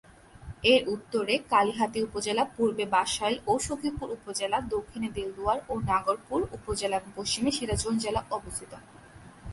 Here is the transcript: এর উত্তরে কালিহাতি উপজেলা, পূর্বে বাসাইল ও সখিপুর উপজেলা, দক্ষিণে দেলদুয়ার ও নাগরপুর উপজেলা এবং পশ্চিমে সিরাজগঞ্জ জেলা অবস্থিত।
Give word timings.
এর 0.63 0.81
উত্তরে 0.89 1.35
কালিহাতি 1.51 1.99
উপজেলা, 2.03 2.43
পূর্বে 2.55 2.85
বাসাইল 2.85 3.35
ও 3.47 3.53
সখিপুর 3.59 4.07
উপজেলা, 4.17 4.57
দক্ষিণে 4.73 5.09
দেলদুয়ার 5.15 5.59
ও 5.69 5.73
নাগরপুর 5.89 6.39
উপজেলা 6.57 6.95
এবং 6.97 7.11
পশ্চিমে 7.15 7.51
সিরাজগঞ্জ 7.57 7.99
জেলা 8.05 8.21
অবস্থিত। 8.31 8.71